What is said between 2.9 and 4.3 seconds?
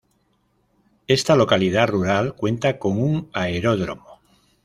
un aeródromo.